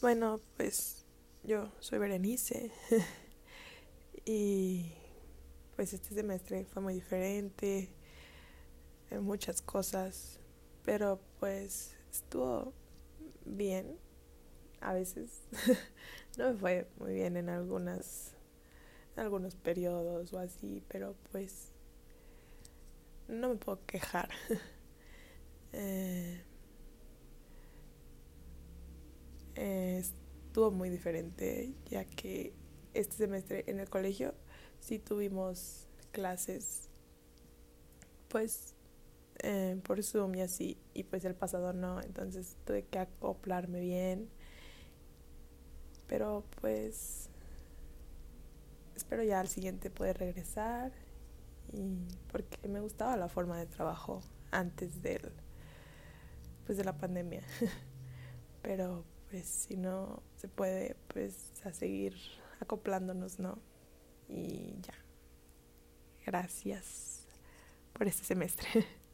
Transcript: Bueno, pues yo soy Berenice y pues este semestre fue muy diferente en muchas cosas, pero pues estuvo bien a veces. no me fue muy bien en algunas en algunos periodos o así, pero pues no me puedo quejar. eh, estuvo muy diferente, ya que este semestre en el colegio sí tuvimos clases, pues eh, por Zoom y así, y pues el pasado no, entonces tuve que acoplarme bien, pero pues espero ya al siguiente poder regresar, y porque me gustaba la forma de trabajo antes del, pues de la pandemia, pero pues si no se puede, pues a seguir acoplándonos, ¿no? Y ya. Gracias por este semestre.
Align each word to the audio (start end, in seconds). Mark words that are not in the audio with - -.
Bueno, 0.00 0.40
pues 0.56 1.04
yo 1.42 1.72
soy 1.80 1.98
Berenice 1.98 2.70
y 4.24 4.92
pues 5.74 5.92
este 5.92 6.14
semestre 6.14 6.64
fue 6.66 6.80
muy 6.80 6.94
diferente 6.94 7.88
en 9.10 9.24
muchas 9.24 9.60
cosas, 9.60 10.38
pero 10.84 11.18
pues 11.40 11.96
estuvo 12.12 12.72
bien 13.44 13.98
a 14.80 14.92
veces. 14.92 15.48
no 16.38 16.52
me 16.52 16.54
fue 16.54 16.88
muy 17.00 17.14
bien 17.14 17.36
en 17.36 17.48
algunas 17.48 18.34
en 19.16 19.24
algunos 19.24 19.56
periodos 19.56 20.32
o 20.32 20.38
así, 20.38 20.80
pero 20.86 21.16
pues 21.32 21.72
no 23.26 23.48
me 23.48 23.56
puedo 23.56 23.84
quejar. 23.84 24.28
eh, 25.72 26.44
estuvo 30.58 30.72
muy 30.72 30.90
diferente, 30.90 31.72
ya 31.88 32.04
que 32.04 32.52
este 32.92 33.14
semestre 33.14 33.62
en 33.68 33.78
el 33.78 33.88
colegio 33.88 34.34
sí 34.80 34.98
tuvimos 34.98 35.86
clases, 36.10 36.88
pues 38.26 38.74
eh, 39.44 39.80
por 39.84 40.02
Zoom 40.02 40.34
y 40.34 40.40
así, 40.40 40.76
y 40.94 41.04
pues 41.04 41.24
el 41.24 41.36
pasado 41.36 41.72
no, 41.74 42.00
entonces 42.00 42.56
tuve 42.64 42.82
que 42.82 42.98
acoplarme 42.98 43.78
bien, 43.78 44.28
pero 46.08 46.42
pues 46.60 47.30
espero 48.96 49.22
ya 49.22 49.38
al 49.38 49.46
siguiente 49.46 49.90
poder 49.90 50.18
regresar, 50.18 50.90
y 51.72 51.84
porque 52.32 52.66
me 52.66 52.80
gustaba 52.80 53.16
la 53.16 53.28
forma 53.28 53.58
de 53.58 53.66
trabajo 53.66 54.24
antes 54.50 55.02
del, 55.02 55.30
pues 56.66 56.76
de 56.76 56.82
la 56.82 56.98
pandemia, 56.98 57.42
pero 58.62 59.04
pues 59.30 59.46
si 59.46 59.76
no 59.76 60.22
se 60.36 60.48
puede, 60.48 60.96
pues 61.08 61.52
a 61.64 61.72
seguir 61.72 62.14
acoplándonos, 62.60 63.38
¿no? 63.38 63.58
Y 64.28 64.76
ya. 64.80 64.94
Gracias 66.24 67.26
por 67.92 68.06
este 68.06 68.24
semestre. 68.24 68.86